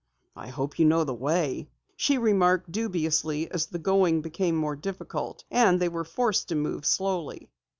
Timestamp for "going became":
3.77-4.55